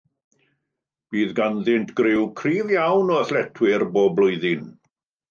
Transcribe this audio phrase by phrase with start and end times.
[1.15, 4.65] Bydd ganddynt griw cryf iawn o athletwyr bob blwyddyn.